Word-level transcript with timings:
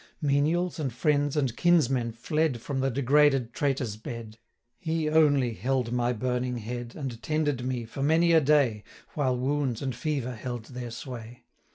Menials, 0.19 0.79
and 0.79 0.91
friends, 0.91 1.37
and 1.37 1.55
kinsmen 1.55 2.11
fled 2.13 2.59
From 2.59 2.79
the 2.79 2.89
degraded 2.89 3.53
traitor's 3.53 3.97
bed, 3.97 4.39
180 4.79 4.79
He 4.79 5.09
only 5.11 5.53
held 5.53 5.91
my 5.91 6.11
burning 6.11 6.57
head, 6.57 6.95
And 6.95 7.21
tended 7.21 7.63
me 7.63 7.85
for 7.85 8.01
many 8.01 8.31
a 8.31 8.41
day, 8.41 8.83
While 9.13 9.37
wounds 9.37 9.79
and 9.79 9.95
fever 9.95 10.33
held 10.33 10.65
their 10.73 10.89
sway. 10.89 11.43